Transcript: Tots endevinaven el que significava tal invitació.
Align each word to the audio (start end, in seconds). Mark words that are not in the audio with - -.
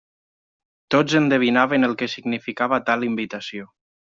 Tots 0.95 1.17
endevinaven 1.19 1.89
el 1.91 1.95
que 2.01 2.09
significava 2.15 2.81
tal 2.89 3.07
invitació. 3.13 3.71